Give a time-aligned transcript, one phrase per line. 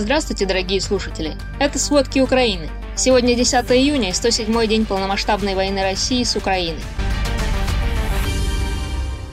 [0.00, 1.36] Здравствуйте, дорогие слушатели!
[1.60, 2.70] Это «Сводки Украины».
[2.96, 6.80] Сегодня 10 июня и 107-й день полномасштабной войны России с Украиной.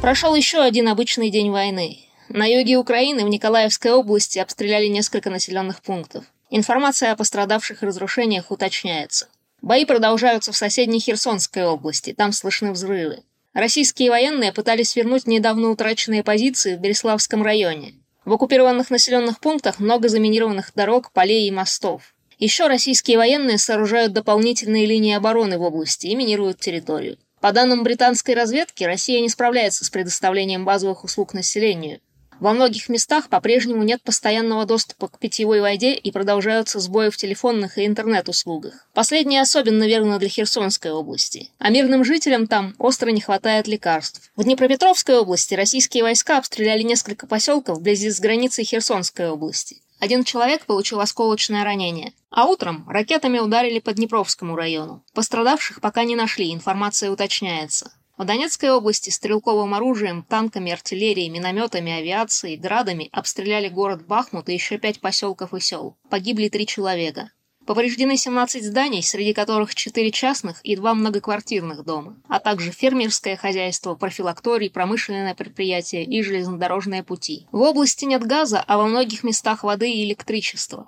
[0.00, 1.98] Прошел еще один обычный день войны.
[2.30, 6.24] На юге Украины в Николаевской области обстреляли несколько населенных пунктов.
[6.48, 9.28] Информация о пострадавших и разрушениях уточняется.
[9.60, 13.18] Бои продолжаются в соседней Херсонской области, там слышны взрывы.
[13.52, 17.96] Российские военные пытались вернуть недавно утраченные позиции в Береславском районе.
[18.24, 22.14] В оккупированных населенных пунктах много заминированных дорог, полей и мостов.
[22.38, 27.18] Еще российские военные сооружают дополнительные линии обороны в области и минируют территорию.
[27.40, 32.00] По данным британской разведки, Россия не справляется с предоставлением базовых услуг населению.
[32.44, 37.78] Во многих местах по-прежнему нет постоянного доступа к питьевой воде и продолжаются сбои в телефонных
[37.78, 38.86] и интернет-услугах.
[38.92, 41.48] Последнее особенно верно для Херсонской области.
[41.58, 44.30] А мирным жителям там остро не хватает лекарств.
[44.36, 49.80] В Днепропетровской области российские войска обстреляли несколько поселков вблизи с границей Херсонской области.
[49.98, 52.12] Один человек получил осколочное ранение.
[52.28, 55.02] А утром ракетами ударили по Днепровскому району.
[55.14, 57.90] Пострадавших пока не нашли, информация уточняется.
[58.16, 64.78] В Донецкой области стрелковым оружием, танками, артиллерией, минометами, авиацией, градами обстреляли город Бахмут и еще
[64.78, 65.96] пять поселков и сел.
[66.10, 67.32] Погибли три человека.
[67.66, 73.94] Повреждены 17 зданий, среди которых 4 частных и 2 многоквартирных дома, а также фермерское хозяйство,
[73.96, 77.48] профилакторий, промышленное предприятие и железнодорожные пути.
[77.50, 80.86] В области нет газа, а во многих местах воды и электричества.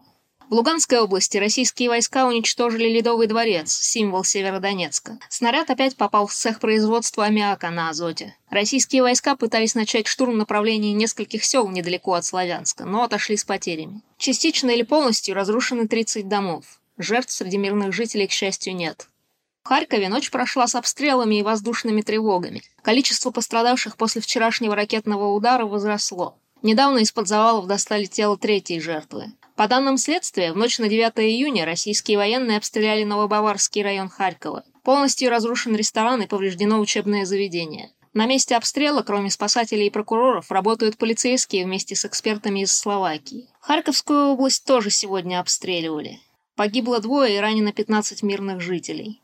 [0.49, 5.19] В Луганской области российские войска уничтожили Ледовый дворец, символ Северодонецка.
[5.29, 8.37] Снаряд опять попал в цех производства аммиака на Азоте.
[8.49, 13.43] Российские войска пытались начать штурм в направлении нескольких сел недалеко от Славянска, но отошли с
[13.43, 14.03] потерями.
[14.19, 16.81] Частично или полностью разрушены 30 домов.
[16.97, 19.09] Жертв среди мирных жителей, к счастью, нет.
[19.65, 22.63] В Харькове ночь прошла с обстрелами и воздушными тревогами.
[22.83, 26.39] Количество пострадавших после вчерашнего ракетного удара возросло.
[26.63, 29.33] Недавно из-под завалов достали тело третьей жертвы.
[29.57, 34.65] По данным следствия, в ночь на 9 июня российские военные обстреляли Новобаварский район Харькова.
[34.85, 37.91] Полностью разрушен ресторан и повреждено учебное заведение.
[38.13, 43.49] На месте обстрела, кроме спасателей и прокуроров, работают полицейские вместе с экспертами из Словакии.
[43.61, 46.21] Харьковскую область тоже сегодня обстреливали.
[46.55, 49.23] Погибло двое и ранено 15 мирных жителей.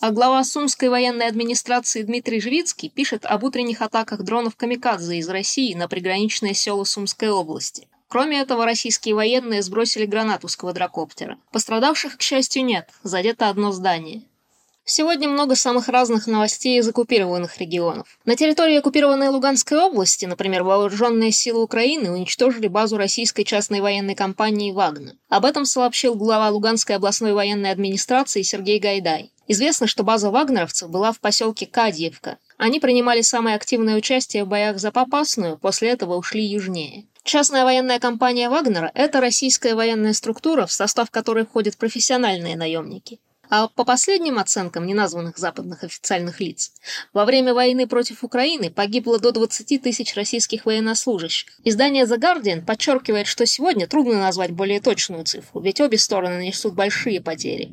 [0.00, 5.74] А глава Сумской военной администрации Дмитрий Живицкий пишет об утренних атаках дронов «Камикадзе» из России
[5.74, 7.88] на приграничные села Сумской области.
[8.08, 11.38] Кроме этого, российские военные сбросили гранату с квадрокоптера.
[11.50, 14.22] Пострадавших, к счастью, нет, задето одно здание.
[14.88, 18.20] Сегодня много самых разных новостей из оккупированных регионов.
[18.24, 24.70] На территории оккупированной Луганской области, например, вооруженные силы Украины уничтожили базу российской частной военной компании
[24.70, 25.14] «Вагнер».
[25.28, 29.32] Об этом сообщил глава Луганской областной военной администрации Сергей Гайдай.
[29.48, 32.38] Известно, что база вагнеровцев была в поселке Кадьевка.
[32.56, 37.06] Они принимали самое активное участие в боях за Попасную, после этого ушли южнее.
[37.26, 43.18] Частная военная компания «Вагнера»— это российская военная структура, в состав которой входят профессиональные наемники.
[43.50, 46.70] А по последним оценкам неназванных западных официальных лиц,
[47.12, 51.48] во время войны против Украины погибло до 20 тысяч российских военнослужащих.
[51.64, 56.74] Издание The Guardian подчеркивает, что сегодня трудно назвать более точную цифру, ведь обе стороны несут
[56.74, 57.72] большие потери.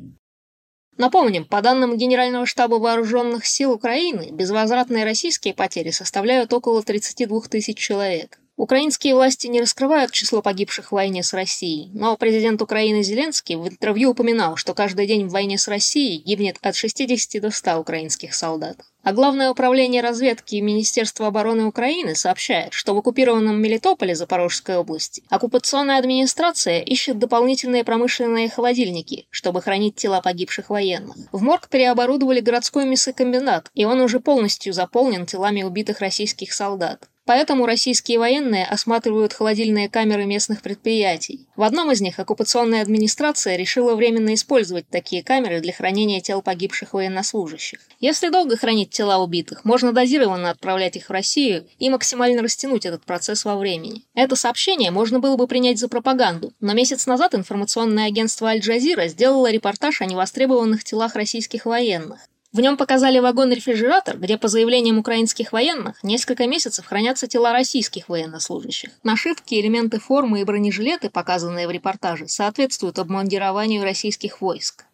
[0.96, 7.78] Напомним, по данным Генерального штаба Вооруженных сил Украины, безвозвратные российские потери составляют около 32 тысяч
[7.78, 8.40] человек.
[8.56, 13.66] Украинские власти не раскрывают число погибших в войне с Россией, но президент Украины Зеленский в
[13.66, 18.32] интервью упоминал, что каждый день в войне с Россией гибнет от 60 до 100 украинских
[18.32, 18.76] солдат.
[19.02, 25.24] А Главное управление разведки и Министерство обороны Украины сообщает, что в оккупированном Мелитополе Запорожской области
[25.28, 31.16] оккупационная администрация ищет дополнительные промышленные холодильники, чтобы хранить тела погибших военных.
[31.32, 37.08] В морг переоборудовали городской мясокомбинат, и он уже полностью заполнен телами убитых российских солдат.
[37.26, 41.46] Поэтому российские военные осматривают холодильные камеры местных предприятий.
[41.56, 46.92] В одном из них оккупационная администрация решила временно использовать такие камеры для хранения тел погибших
[46.92, 47.80] военнослужащих.
[47.98, 53.04] Если долго хранить тела убитых, можно дозированно отправлять их в Россию и максимально растянуть этот
[53.04, 54.02] процесс во времени.
[54.14, 59.50] Это сообщение можно было бы принять за пропаганду, но месяц назад информационное агентство Аль-Джазира сделало
[59.50, 62.18] репортаж о невостребованных телах российских военных.
[62.54, 68.90] В нем показали вагон-рефрижератор, где, по заявлениям украинских военных, несколько месяцев хранятся тела российских военнослужащих.
[69.02, 74.84] Нашивки, элементы формы и бронежилеты, показанные в репортаже, соответствуют обмундированию российских войск.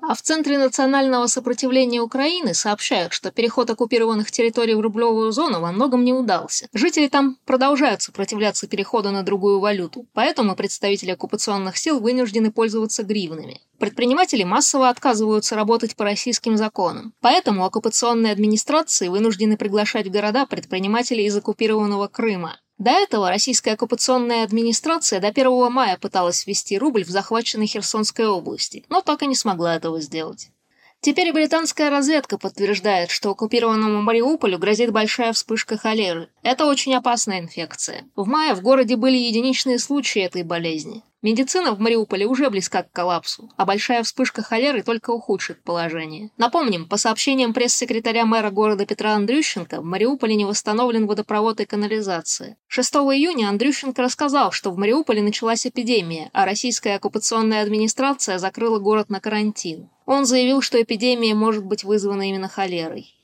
[0.00, 5.72] А в Центре национального сопротивления Украины сообщают, что переход оккупированных территорий в рублевую зону во
[5.72, 6.68] многом не удался.
[6.72, 13.60] Жители там продолжают сопротивляться переходу на другую валюту, поэтому представители оккупационных сил вынуждены пользоваться гривнами.
[13.78, 21.26] Предприниматели массово отказываются работать по российским законам, поэтому оккупационные администрации вынуждены приглашать в города предпринимателей
[21.26, 22.58] из оккупированного Крыма.
[22.78, 28.84] До этого российская оккупационная администрация до 1 мая пыталась ввести рубль в захваченной Херсонской области,
[28.88, 30.50] но так и не смогла этого сделать.
[31.00, 36.28] Теперь британская разведка подтверждает, что оккупированному Мариуполю грозит большая вспышка холеры.
[36.42, 38.04] Это очень опасная инфекция.
[38.16, 41.02] В мае в городе были единичные случаи этой болезни.
[41.20, 46.30] Медицина в Мариуполе уже близка к коллапсу, а большая вспышка холеры только ухудшит положение.
[46.36, 52.56] Напомним, по сообщениям пресс-секретаря мэра города Петра Андрющенко, в Мариуполе не восстановлен водопровод и канализация.
[52.68, 59.10] 6 июня Андрющенко рассказал, что в Мариуполе началась эпидемия, а российская оккупационная администрация закрыла город
[59.10, 59.90] на карантин.
[60.06, 63.17] Он заявил, что эпидемия может быть вызвана именно холерой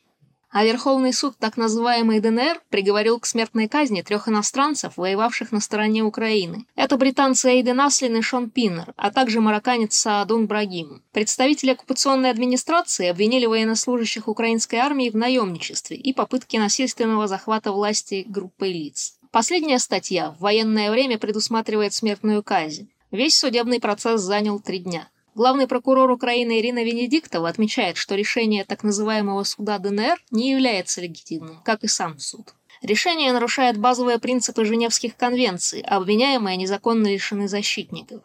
[0.55, 6.05] а Верховный суд так называемый ДНР приговорил к смертной казни трех иностранцев, воевавших на стороне
[6.05, 6.65] Украины.
[6.77, 11.03] Это британцы Эйден Аслин и Шон Пиннер, а также марокканец Саадун Брагим.
[11.11, 18.73] Представители оккупационной администрации обвинили военнослужащих украинской армии в наемничестве и попытке насильственного захвата власти группой
[18.73, 19.19] лиц.
[19.33, 22.89] Последняя статья в военное время предусматривает смертную казнь.
[23.11, 25.09] Весь судебный процесс занял три дня.
[25.35, 31.61] Главный прокурор Украины Ирина Венедиктова отмечает, что решение так называемого суда ДНР не является легитимным,
[31.65, 32.55] как и сам суд.
[32.83, 38.23] Решение нарушает базовые принципы Женевских конвенций, а обвиняемые незаконно лишены защитников.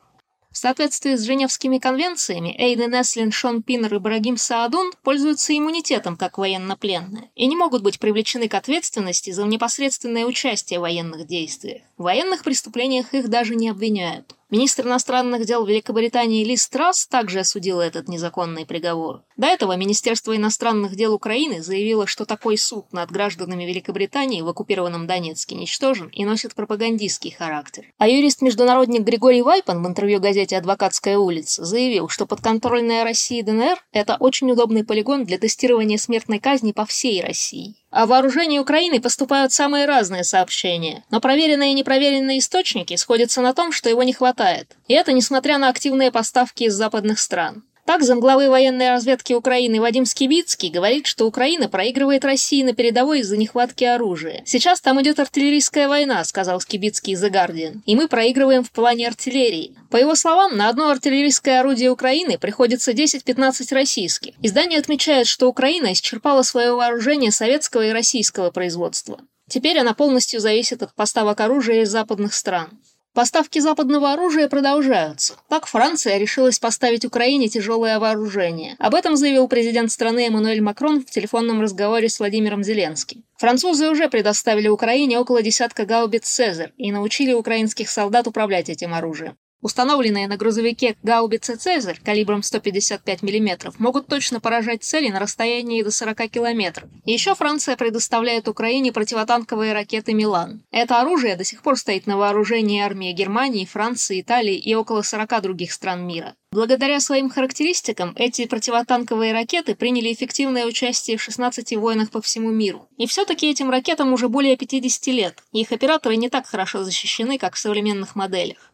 [0.51, 6.37] В соответствии с Женевскими конвенциями, Эйден Эслин, Шон Пиннер и Брагим Саадун пользуются иммунитетом как
[6.37, 11.81] военнопленные и не могут быть привлечены к ответственности за непосредственное участие в военных действиях.
[11.97, 14.35] В военных преступлениях их даже не обвиняют.
[14.51, 19.21] Министр иностранных дел Великобритании Ли Страс также осудил этот незаконный приговор.
[19.37, 25.05] До этого Министерство иностранных дел Украины заявило, что такой суд над гражданами Великобритании в оккупированном
[25.05, 27.85] Донецке ничтожен и носит пропагандистский характер.
[27.99, 34.17] А юрист-международник Григорий Вайпан в интервью газете «Адвокатская улица» заявил, что подконтрольная России ДНР– это
[34.19, 37.75] очень удобный полигон для тестирования смертной казни по всей России.
[37.91, 43.71] О вооружении Украины поступают самые разные сообщения, но проверенные и непроверенные источники сходятся на том,
[43.71, 44.77] что его не хватает.
[44.87, 47.63] И это несмотря на активные поставки из западных стран.
[47.89, 53.35] Так, замглавы военной разведки Украины Вадим Скибицкий говорит, что Украина проигрывает России на передовой из-за
[53.35, 54.43] нехватки оружия.
[54.45, 59.75] «Сейчас там идет артиллерийская война»,— сказал Скибицкий The Guardian, «и мы проигрываем в плане артиллерии».
[59.89, 64.35] По его словам, на одно артиллерийское орудие Украины приходится 10-15 российских.
[64.43, 69.19] Издание отмечает, что Украина исчерпала свое вооружение советского и российского производства.
[69.49, 72.69] Теперь она полностью зависит от поставок оружия из западных стран.
[73.13, 75.35] Поставки западного оружия продолжаются.
[75.49, 78.75] Так Франция решилась поставить Украине тяжелое вооружение.
[78.77, 83.23] Об этом заявил президент страны Эммануэль Макрон в телефонном разговоре с Владимиром Зеленским.
[83.37, 89.37] Французы уже предоставили Украине около десятка гаубиц «Цезарь» и научили украинских солдат управлять этим оружием.
[89.61, 95.91] Установленные на грузовике гаубицы «Цезарь» калибром 155 мм могут точно поражать цели на расстоянии до
[95.91, 96.87] 40 км.
[97.03, 100.63] Еще Франция предоставляет Украине противотанковые ракеты «Милан».
[100.71, 105.41] Это оружие до сих пор стоит на вооружении армии Германии, Франции, Италии и около 40
[105.41, 106.35] других стран мира.
[106.51, 112.87] Благодаря своим характеристикам эти противотанковые ракеты приняли эффективное участие в 16 войнах по всему миру.
[112.97, 117.53] И все-таки этим ракетам уже более 50 лет, их операторы не так хорошо защищены, как
[117.53, 118.68] в современных моделях.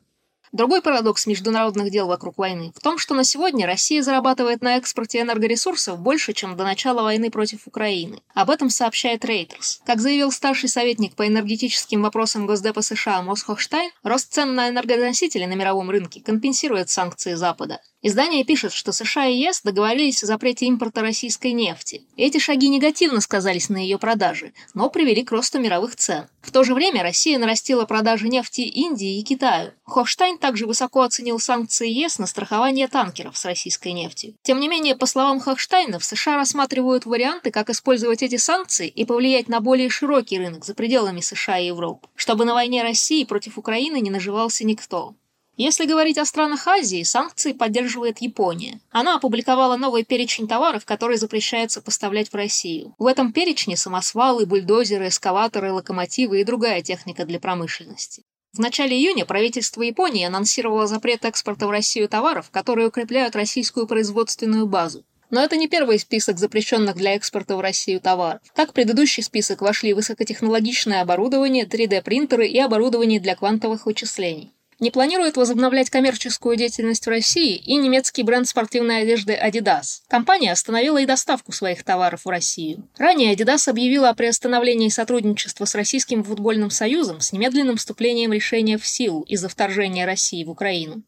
[0.56, 5.19] Другой парадокс международных дел вокруг войны в том, что на сегодня Россия зарабатывает на экспорте
[5.19, 8.22] энергоресурсов больше, чем до начала войны против Украины.
[8.34, 9.81] Об этом сообщает Reuters.
[9.86, 15.44] Как заявил старший советник по энергетическим вопросам Госдепа США Мосс Хохштайн, рост цен на энергоносители
[15.44, 17.81] на мировом рынке компенсирует санкции Запада.
[18.07, 22.04] Издание пишет, что США и ЕС договорились о запрете импорта российской нефти.
[22.18, 26.28] Эти шаги негативно сказались на ее продаже, но привели к росту мировых цен.
[26.44, 29.71] В то же время Россия нарастила продажи нефти Индии и Китаю.
[29.85, 34.35] Хофштайн также высоко оценил санкции ЕС на страхование танкеров с российской нефтью.
[34.44, 39.04] Тем не менее, по словам Хофштайна, в США рассматривают варианты, как использовать эти санкции и
[39.04, 43.57] повлиять на более широкий рынок за пределами США и Европы, чтобы на войне России против
[43.57, 45.16] Украины не наживался никто.
[45.57, 48.81] Если говорить о странах Азии, санкции поддерживает Япония.
[48.92, 52.94] Она опубликовала новый перечень товаров, которые запрещается поставлять в Россию.
[53.00, 58.24] В этом перечне самосвалы, бульдозеры, эскаваторы, локомотивы и другая техника для промышленности.
[58.52, 64.68] В начале июня правительство Японии анонсировало запрет экспорта в Россию товаров, которые укрепляют российскую производственную
[64.68, 65.06] базу.
[65.30, 68.42] Но это не первый список запрещенных для экспорта в Россию товаров.
[68.54, 75.38] Так в предыдущий список вошли высокотехнологичное оборудование, 3D-принтеры и оборудование для квантовых вычислений не планирует
[75.38, 80.02] возобновлять коммерческую деятельность в России и немецкий бренд спортивной одежды Adidas.
[80.08, 82.88] Компания остановила и доставку своих товаров в Россию.
[82.98, 88.86] Ранее Adidas объявила о приостановлении сотрудничества с Российским футбольным союзом с немедленным вступлением решения в
[88.86, 91.04] силу из-за вторжения России в Украину.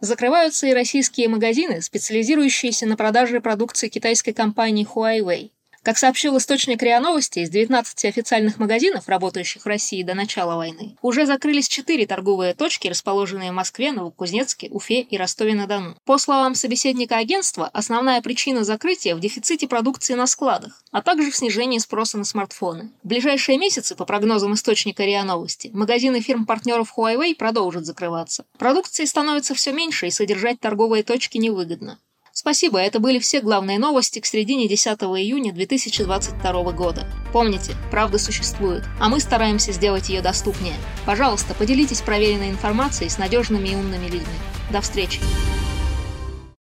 [0.00, 5.50] Закрываются и российские магазины, специализирующиеся на продаже продукции китайской компании Huawei.
[5.90, 10.96] Как сообщил источник РИА Новости, из 19 официальных магазинов, работающих в России до начала войны,
[11.02, 15.96] уже закрылись 4 торговые точки, расположенные в Москве, Новокузнецке, Уфе и Ростове-на-Дону.
[16.04, 21.36] По словам собеседника агентства, основная причина закрытия в дефиците продукции на складах, а также в
[21.36, 22.92] снижении спроса на смартфоны.
[23.02, 28.44] В ближайшие месяцы, по прогнозам источника РИА Новости, магазины фирм-партнеров Huawei продолжат закрываться.
[28.58, 31.98] Продукции становится все меньше, и содержать торговые точки невыгодно.
[32.32, 37.06] Спасибо, это были все главные новости к середине 10 июня 2022 года.
[37.32, 40.76] Помните, правда существует, а мы стараемся сделать ее доступнее.
[41.04, 44.26] Пожалуйста, поделитесь проверенной информацией с надежными и умными людьми.
[44.70, 45.20] До встречи!